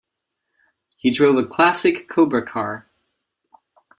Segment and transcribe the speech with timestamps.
[0.97, 2.87] He drove a classic Cobra car.